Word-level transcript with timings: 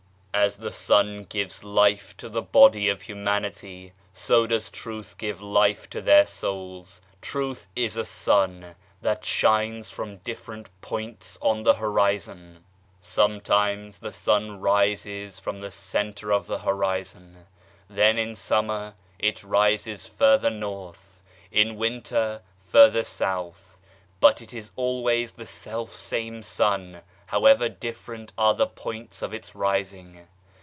As 0.33 0.55
the 0.57 0.71
Sun 0.71 1.25
gives 1.25 1.61
life 1.61 2.15
to 2.15 2.29
the 2.29 2.41
body 2.41 2.87
of 2.87 3.01
humanity 3.01 3.91
so 4.13 4.47
does 4.47 4.69
Truth 4.69 5.15
give 5.17 5.41
life 5.41 5.89
to 5.89 6.01
their 6.01 6.25
souls. 6.25 7.01
Truth 7.21 7.67
is 7.75 7.97
a 7.97 8.05
sun 8.05 8.75
that 9.01 9.43
rises 9.43 9.89
from 9.89 10.17
different 10.19 10.69
points 10.79 11.37
on 11.41 11.63
the 11.63 11.73
horizon. 11.73 12.63
Sometimes 13.01 13.99
the 13.99 14.13
sun 14.13 14.61
rises 14.61 15.37
from 15.37 15.59
the 15.59 15.69
centre 15.69 16.31
of 16.31 16.47
the 16.47 16.59
horizon, 16.59 17.45
then 17.89 18.17
in 18.17 18.33
summer 18.33 18.93
it 19.19 19.43
rises 19.43 20.07
further 20.07 20.49
north, 20.49 21.21
in 21.51 21.75
winter 21.75 22.41
further 22.65 23.03
south 23.03 23.67
but 24.21 24.41
it 24.41 24.53
is 24.53 24.69
always 24.77 25.33
the 25.33 25.47
self 25.47 25.93
same 25.93 26.41
sun, 26.43 27.01
however 27.27 27.67
different 27.69 28.31
are 28.37 28.53
the 28.55 28.67
points 28.67 29.21
of 29.23 29.33
its 29.33 29.55
rising. 29.55 30.27